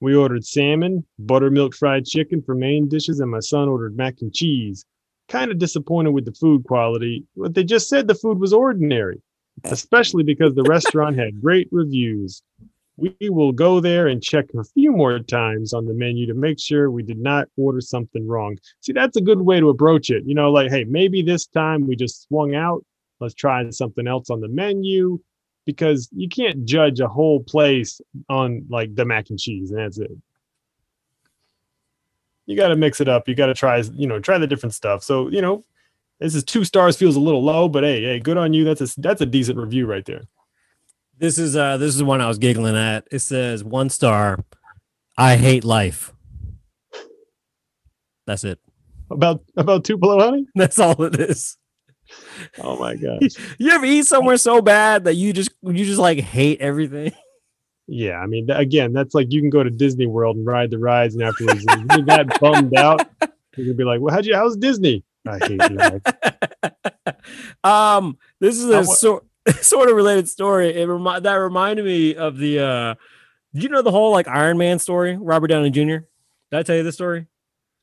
[0.00, 4.32] We ordered salmon, buttermilk fried chicken for main dishes, and my son ordered mac and
[4.32, 4.84] cheese.
[5.28, 9.22] Kind of disappointed with the food quality, but they just said the food was ordinary,
[9.64, 12.42] especially because the restaurant had great reviews.
[12.96, 16.60] We will go there and check a few more times on the menu to make
[16.60, 18.56] sure we did not order something wrong.
[18.80, 20.24] See, that's a good way to approach it.
[20.24, 22.84] You know, like, hey, maybe this time we just swung out.
[23.20, 25.18] Let's try something else on the menu
[25.64, 29.98] because you can't judge a whole place on like the mac and cheese and that's
[29.98, 30.10] it.
[32.46, 33.26] You got to mix it up.
[33.26, 35.02] You got to try, you know, try the different stuff.
[35.02, 35.64] So, you know,
[36.18, 38.64] this is two stars feels a little low, but hey, hey, good on you.
[38.64, 40.22] That's a that's a decent review right there.
[41.18, 43.06] This is uh this is the one I was giggling at.
[43.10, 44.44] It says one star.
[45.16, 46.12] I hate life.
[48.26, 48.58] That's it.
[49.10, 50.46] About about Tupelo Honey.
[50.54, 51.56] That's all it is.
[52.58, 53.32] Oh my gosh.
[53.58, 57.12] You ever eat somewhere so bad that you just you just like hate everything?
[57.86, 60.78] Yeah, I mean, again, that's like you can go to Disney World and ride the
[60.78, 63.06] rides, and afterwards you're that bummed out.
[63.58, 64.34] You're gonna be like, "Well, how'd you?
[64.34, 67.12] How's Disney?" I hate you.
[67.62, 69.26] Um, this is a sort
[69.60, 70.74] sort of related story.
[70.74, 72.94] It remi- that reminded me of the uh
[73.52, 75.80] did you know the whole like Iron Man story, Robert Downey Jr.?
[75.80, 76.06] Did
[76.52, 77.26] I tell you this story?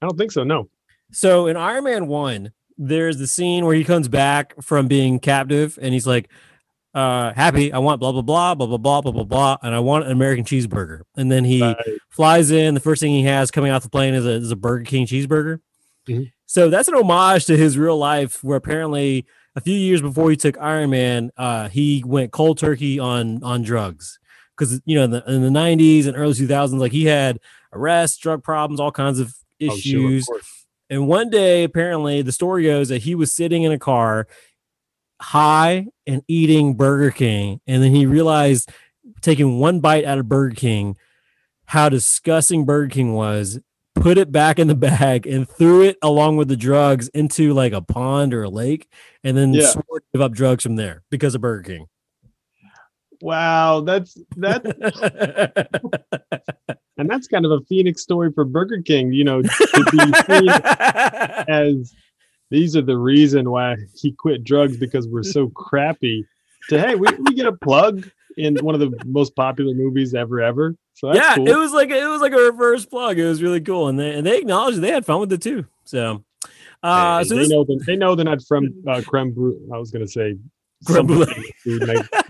[0.02, 0.43] I don't think so.
[0.43, 0.69] No.
[1.12, 5.78] So in Iron Man 1, there's the scene where he comes back from being captive
[5.82, 6.30] and he's like,
[6.93, 9.80] uh, happy, I want blah blah blah, blah blah blah, blah blah blah, and I
[9.80, 11.02] want an American cheeseburger.
[11.15, 11.78] And then he Right.
[12.10, 12.74] flies in.
[12.74, 15.06] The first thing he has coming off the plane is a, is a Burger King
[15.06, 15.60] cheeseburger.
[16.10, 16.32] Mhm.
[16.47, 20.37] So that's an homage to his real life, where apparently a few years before he
[20.37, 24.19] took Iron Man, uh, he went cold turkey on on drugs
[24.57, 27.39] because you know in the, in the 90s and early 2000s, like he had
[27.73, 29.35] arrests, drug problems, all kinds of
[29.69, 30.27] Oh, sure, of issues.
[30.89, 34.27] And one day, apparently, the story goes that he was sitting in a car,
[35.21, 38.69] high and eating Burger King, and then he realized,
[39.21, 40.97] taking one bite out of Burger King,
[41.65, 43.59] how disgusting Burger King was.
[44.01, 47.71] Put it back in the bag and threw it along with the drugs into like
[47.71, 48.87] a pond or a lake,
[49.23, 49.67] and then Yeah.
[49.67, 51.85] swore to give up drugs from there because of Burger King.
[53.21, 54.65] Wow, that's that,
[56.97, 59.13] and that's kind of a Phoenix story for Burger King.
[59.13, 60.49] You know, to be seen
[61.47, 61.93] as
[62.49, 66.25] these are the reason why he quit drugs because we're so crappy.
[66.69, 70.41] To hey, we, we get a plug in one of the most popular movies ever
[70.41, 70.75] ever.
[70.93, 71.47] So that's yeah, cool.
[71.47, 73.17] it was like it was like a reverse plug.
[73.17, 75.65] It was really cool, and they and they acknowledged they had fun with it too.
[75.85, 76.23] So,
[76.83, 79.59] uh, Hey, so they this, know that they know they're not from uh, creme brulee.
[79.73, 80.37] I was gonna say
[80.85, 81.53] Creme brulee.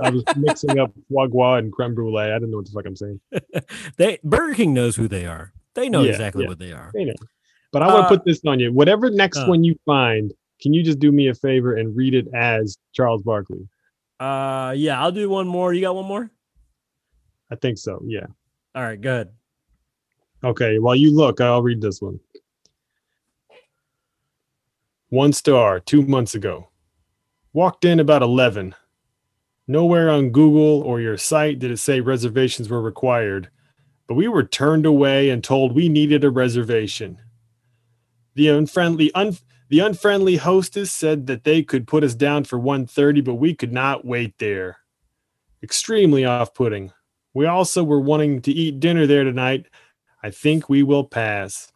[0.02, 2.24] I, was mixing up gras and creme brulee.
[2.24, 3.20] I didn't know what the fuck I'm saying.
[3.98, 5.54] they Burger King knows who they are.
[5.74, 6.50] They know Yeah, exactly yeah.
[6.50, 6.92] what they are.
[6.94, 7.14] They know.
[7.72, 8.74] But I want Uh, to put this on you.
[8.74, 9.46] Whatever next uh.
[9.46, 13.24] one you find, can you just do me a favor and read it as Charles
[13.24, 13.68] Barkley?
[14.22, 15.74] Uh, yeah, I'll do one more.
[15.74, 16.30] You got one more?
[17.50, 18.04] I think so.
[18.06, 18.28] Yeah.
[18.76, 19.30] All right, good.
[20.44, 20.78] Okay.
[20.78, 22.20] While you look, I'll read this one.
[25.10, 26.70] One star two months ago.
[27.52, 28.76] Walked in about 11.
[29.68, 33.50] Nowhere on Google or your site did it say reservations were required,
[34.08, 37.20] but we were turned away and told we needed a reservation.
[38.36, 39.36] The unfriendly un,
[39.72, 43.72] the unfriendly hostess said that they could put us down for 1:30, but we could
[43.72, 44.80] not wait there.
[45.64, 46.92] Extremely off-putting.
[47.34, 49.68] We also were wanting to eat dinner there tonight.
[50.22, 51.72] I think we will pass.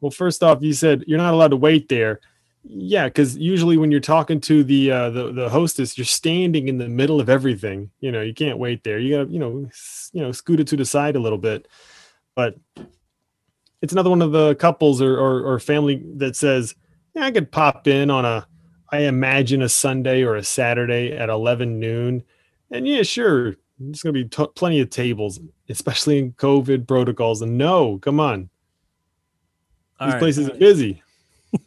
[0.00, 2.18] Well, first off, you said you're not allowed to wait there.
[2.64, 6.78] Yeah, because usually when you're talking to the uh, the the hostess, you're standing in
[6.78, 7.90] the middle of everything.
[8.00, 8.98] You know, you can't wait there.
[8.98, 11.68] You gotta, you know, s- you know, scoot it to the side a little bit.
[12.34, 12.56] But
[13.80, 16.89] it's another one of the couples or or, or family that says, "Yeah,
[17.22, 18.46] I could pop in on a,
[18.90, 22.22] I imagine a Sunday or a Saturday at 11 noon,
[22.70, 27.56] and yeah, sure, there's gonna be t- plenty of tables, especially in COVID protocols." And
[27.58, 28.50] no, come on,
[29.98, 30.20] All These right.
[30.20, 31.02] places are busy.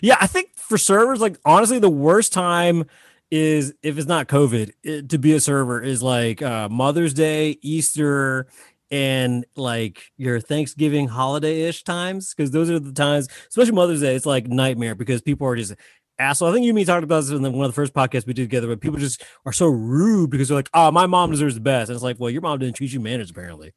[0.00, 2.84] yeah, I think for servers, like honestly, the worst time
[3.30, 7.58] is if it's not COVID it- to be a server is like uh, Mother's Day,
[7.60, 8.46] Easter,
[8.90, 14.14] and like your Thanksgiving holiday ish times because those are the times, especially Mother's Day.
[14.14, 15.74] It's like nightmare because people are just
[16.18, 16.48] asshole.
[16.48, 18.26] I think you and me talked about this in the, one of the first podcasts
[18.26, 21.30] we did together, but people just are so rude because they're like, "Oh, my mom
[21.30, 23.72] deserves the best," and it's like, "Well, your mom didn't treat you manners apparently."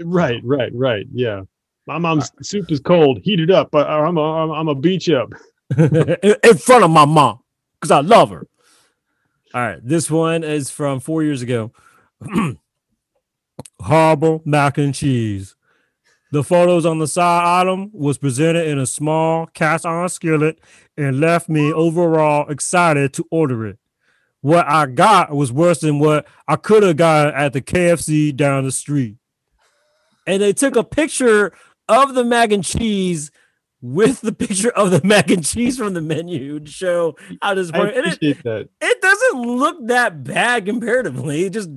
[0.00, 1.06] Right, right, right.
[1.12, 1.42] Yeah.
[1.86, 3.20] My mom's uh soup is cold.
[3.22, 3.70] Heat it up.
[3.70, 5.32] But I'm a, I'm, a beach up.
[5.76, 7.40] in in front of my mom
[7.80, 8.46] because I love her.
[9.52, 11.72] All right, this one is from four years ago.
[13.84, 15.56] Horrible mac and cheese.
[16.32, 20.58] The photos on the side item was presented in a small cast iron skillet
[20.96, 23.78] and left me overall excited to order it.
[24.40, 28.64] What I got was worse than what I could have gotten at the KFC down
[28.64, 29.16] the street.
[30.26, 31.52] And they took a picture
[31.86, 33.30] of the mac and cheese
[33.82, 37.54] with the picture of the mac and cheese from the menu to show how I
[37.54, 38.02] disappointing.
[38.22, 38.70] It, that.
[38.80, 41.44] it doesn't look that bad comparatively.
[41.44, 41.68] It just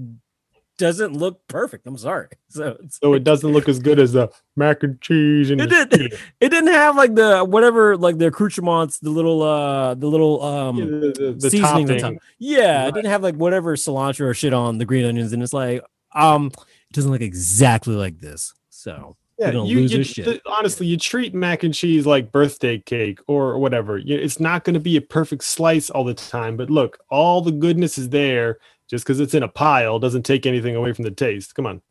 [0.78, 1.88] doesn't look perfect.
[1.88, 2.28] I'm sorry.
[2.50, 5.70] So it's, So it doesn't look as good as the mac and cheese and it
[5.70, 6.14] the did.
[6.40, 10.78] It didn't have like the whatever like the accoutrements, the little uh the little um
[10.78, 12.00] Yeah, the, the, the topping.
[12.00, 12.14] top.
[12.40, 12.88] Yeah, Right.
[12.88, 15.82] it didn't have like whatever cilantro or shit on the green onions, and it's like
[16.16, 18.54] um it doesn't look exactly like this.
[18.70, 23.60] So Yeah, you, you th- honestly, you treat mac and cheese like birthday cake or
[23.60, 23.98] whatever.
[23.98, 27.42] You, it's not going to be a perfect slice all the time, but look, all
[27.42, 28.58] the goodness is there.
[28.88, 31.56] Just because it's in a pile doesn't take anything away from the taste.
[31.56, 31.82] Come on.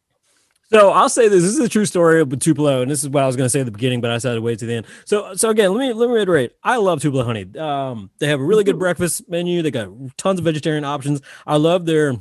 [0.71, 1.43] So I'll say this.
[1.43, 3.51] This is a true story of Tupelo, and this is what I was going to
[3.51, 4.87] say at the beginning, but I decided to wait to the end.
[5.05, 6.53] So, so again, let me let me reiterate.
[6.65, 7.47] I love Tupelo Honey.
[7.57, 9.63] Um, they have a really good breakfast menu.
[9.63, 11.23] They got tons of vegetarian options.
[11.47, 12.17] I love their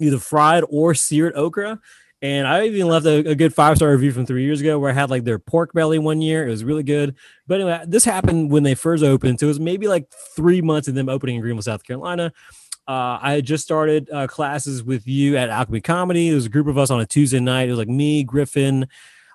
[0.00, 1.80] either fried or seared okra.
[2.20, 4.90] And I even left a, a good five star review from three years ago where
[4.90, 6.46] I had like their pork belly one year.
[6.46, 7.16] It was really good.
[7.48, 9.40] But anyway, this happened when they first opened.
[9.40, 12.32] So it was maybe like three months of them opening in Greenville, South Carolina.
[12.88, 16.28] Uh, I had just started uh, classes with you at Alchemy Comedy.
[16.28, 17.68] There was a group of us on a Tuesday night.
[17.68, 18.88] It was like me, Griffin.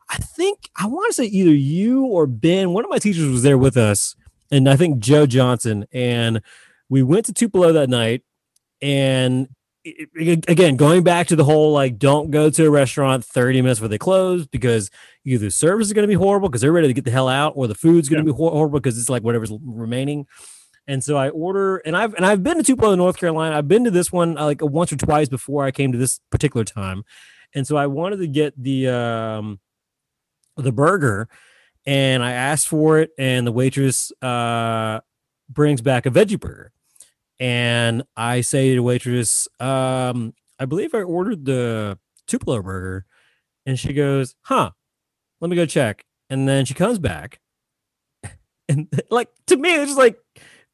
[0.10, 2.72] I think I want to say either you or Ben.
[2.74, 4.16] One of my teachers was there with us,
[4.52, 5.86] and I think Joe Johnson.
[5.94, 6.42] And
[6.90, 8.24] we went to Tupelo that night.
[8.82, 9.48] And
[9.84, 13.62] it- it- again, going back to the whole like, don't go to a restaurant 30
[13.62, 14.90] minutes before they close because
[15.26, 17.28] either the service is going to be horrible because they're ready to get the hell
[17.30, 20.28] out, or the food's going to be horrible because it's like whatever's remaining.
[20.88, 23.58] And so I order, and I've and I've been to Tupelo, North Carolina.
[23.58, 26.22] I've been to this one uh, like once or twice before I came to this
[26.30, 27.04] particular time,
[27.54, 29.60] and so I wanted to get the um
[30.56, 31.28] the burger,
[31.86, 35.02] and I asked for it, and the waitress uh
[35.50, 36.72] brings back a veggie burger,
[37.40, 43.06] and I say to the waitress, um, I believe I ordered the Tupelo burger,
[43.66, 44.72] and she goes, "Huh,
[45.42, 47.40] let me go check," and then she comes back,
[48.70, 50.18] and like to me, it's just like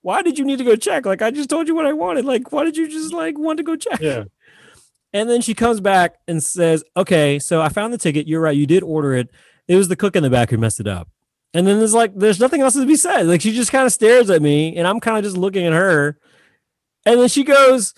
[0.03, 1.05] why did you need to go check?
[1.05, 2.25] Like I just told you what I wanted.
[2.25, 3.99] Like why did you just like want to go check?
[3.99, 4.25] Yeah.
[5.15, 8.27] And then she comes back and says, "Okay, so I found the ticket.
[8.27, 8.57] You're right.
[8.57, 9.29] You did order it.
[9.67, 11.07] It was the cook in the back who messed it up."
[11.53, 13.27] And then there's like there's nothing else to be said.
[13.27, 15.73] Like she just kind of stares at me and I'm kind of just looking at
[15.73, 16.17] her.
[17.05, 17.93] And then she goes,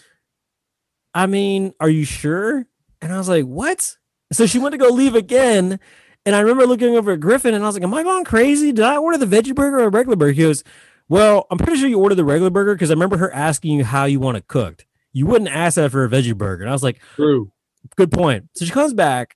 [1.13, 2.65] "I mean, are you sure?"
[3.01, 3.95] And I was like, "What?"
[4.33, 5.79] So she went to go leave again.
[6.25, 8.71] And I remember looking over at Griffin and I was like, Am I going crazy?
[8.71, 10.31] Did I order the veggie burger or a regular burger?
[10.31, 10.63] He goes,
[11.07, 13.83] Well, I'm pretty sure you ordered the regular burger because I remember her asking you
[13.85, 14.85] how you want it cooked.
[15.13, 16.63] You wouldn't ask that for a veggie burger.
[16.63, 17.51] And I was like, True.
[17.95, 18.49] Good point.
[18.55, 19.35] So she comes back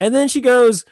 [0.00, 0.84] and then she goes,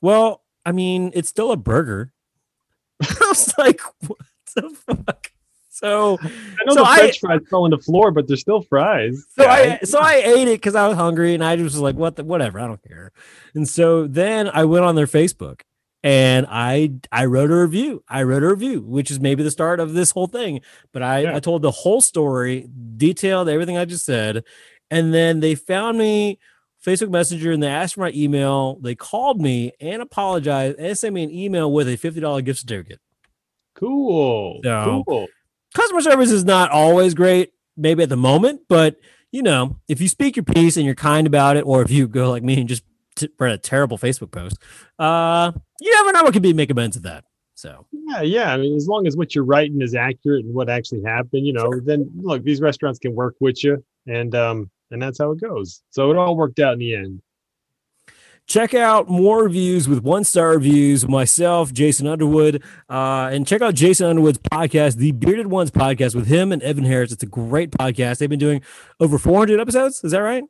[0.00, 2.12] Well, I mean, it's still a burger.
[3.02, 4.18] I was like, What
[4.54, 5.30] the fuck?
[5.68, 6.24] So I
[6.64, 9.22] know So the I- French fries fell on the floor, but they're still fries.
[9.38, 9.78] So guys.
[9.82, 12.16] I so I ate it because I was hungry and I just was like, what
[12.16, 13.12] the whatever, I don't care.
[13.54, 15.60] And so then I went on their Facebook
[16.06, 18.04] and I I wrote a review.
[18.08, 20.60] I wrote a review, which is maybe the start of this whole thing.
[20.92, 21.36] But I, Yeah.
[21.36, 24.44] I told the whole story, detailed everything I just said.
[24.90, 26.38] And then they found me
[26.84, 28.78] Facebook Messenger and they asked for my email.
[28.80, 33.00] They called me and apologized and sent me an email with a $50 gift certificate.
[33.74, 34.60] cool.
[34.62, 35.26] So- Cool.
[35.74, 38.96] customer service is not always great, maybe at the moment, but
[39.32, 42.06] you know, if you speak your piece and you're kind about it, or if you
[42.08, 42.84] go like me and just
[43.16, 44.56] t- write a terrible Facebook post,
[44.98, 47.24] uh, you never know what could be make amends of that.
[47.56, 48.52] So Yeah, yeah.
[48.52, 51.54] I mean, as long as what you're writing is accurate and what actually happened, you
[51.54, 55.40] know, then look, these restaurants can work with you, and um, and that's how it
[55.40, 55.82] goes.
[55.90, 57.22] So it all worked out in the end.
[58.46, 63.74] check out more reviews with one star reviews, myself, Jason Underwood, uh, and check out
[63.74, 67.10] Jason Underwood's podcast, the Bearded Ones podcast with him and Evan Harris.
[67.10, 68.18] It's a great podcast.
[68.18, 68.62] They've been doing
[69.00, 70.04] over 400 episodes.
[70.04, 70.44] Is that right?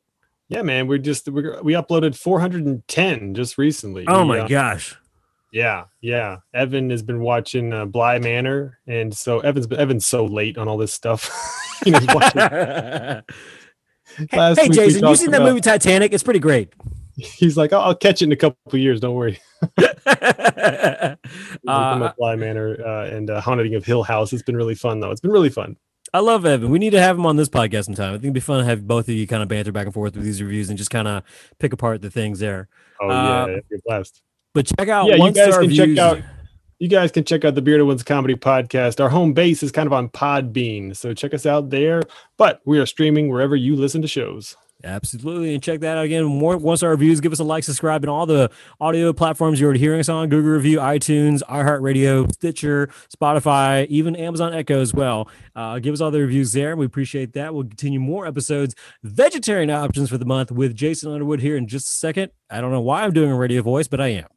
[0.49, 0.87] Yeah, man.
[0.87, 4.05] We just we we uploaded 410 just recently.
[4.07, 4.97] Oh my uh, gosh.
[5.53, 6.39] Yeah, yeah.
[6.53, 10.77] Evan has been watching uh, Bly Manor, and so Evan's Evan's so late on all
[10.77, 11.31] this stuff.
[11.85, 13.23] you know, he's watching-
[14.33, 16.13] Last hey, Jason, you seen that movie Titanic?
[16.13, 16.73] It's pretty great.
[17.17, 19.01] he's like, "Oh, I'll catch it in a couple of years.
[19.01, 19.41] Don't worry.
[20.07, 21.17] uh,
[21.67, 24.33] Bly Manor uh, and uh, Haunting of Hill House.
[24.33, 25.11] It's been really fun though.
[25.11, 25.77] It's been really fun.
[26.15, 26.71] I love Evan.
[26.71, 28.11] We need to have him on this podcast sometime.
[28.11, 29.95] I think it'd be fun to have both of you kind of banter back and
[29.95, 31.23] forth with these reviews and just kind of
[31.59, 32.69] pick apart the things there.
[33.01, 34.23] Oh Uh, yeah, be a blast.
[34.55, 36.21] But check out Yeah, you guys can check out-
[36.79, 39.03] You guys can check out the Bearded Ones Comedy Podcast.
[39.03, 42.03] Our home base is kind of on Podbean, so check us out there.
[42.37, 44.57] But we are streaming wherever you listen to shows.
[44.87, 45.53] Absolutely.
[45.53, 46.25] And check that out again.
[46.25, 47.21] More one star reviews.
[47.21, 50.29] Give us a like, subscribe, and all the audio platforms you're already hearing us on
[50.29, 55.29] Google Review, iTunes, iHeartRadio, Stitcher, Spotify, even Amazon Echo as well.
[55.57, 56.77] Uh, give us all the reviews there.
[56.77, 57.53] We appreciate that.
[57.53, 61.89] We'll continue more episodes, vegetarian options for the month with Jason Underwood here in just
[61.89, 62.31] a second.
[62.49, 64.29] I don't know why I'm doing a radio voice, but I am.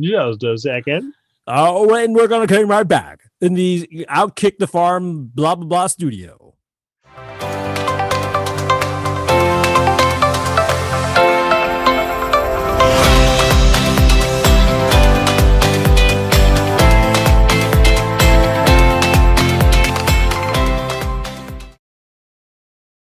[0.00, 1.14] Just a second.
[1.46, 5.66] Oh, and we're going to come right back in the Outkick the Farm, blah, blah,
[5.66, 6.41] blah studio.